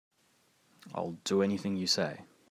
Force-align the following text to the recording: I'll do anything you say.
I'll 0.95 1.17
do 1.25 1.43
anything 1.43 1.75
you 1.75 1.85
say. 1.85 2.21